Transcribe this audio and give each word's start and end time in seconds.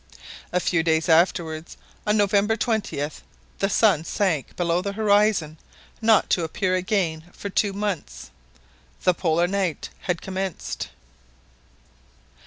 A 0.51 0.59
few 0.59 0.81
days 0.81 1.07
afterwards, 1.07 1.77
on 2.07 2.17
November 2.17 2.57
.20th, 2.57 3.21
the 3.59 3.69
sun 3.69 4.03
sunk 4.03 4.55
below 4.55 4.81
the 4.81 4.93
horizon 4.93 5.59
not 6.01 6.27
to 6.31 6.43
appear 6.43 6.73
again 6.73 7.25
for 7.33 7.51
two 7.51 7.71
months. 7.71 8.31
The 9.03 9.13
Polar 9.13 9.45
night 9.45 9.89
had 10.07 10.19
commenced! 10.19 10.89